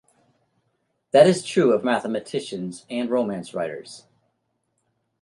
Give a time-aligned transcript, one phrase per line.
[1.11, 4.05] That is true of mathematicians and romance writers.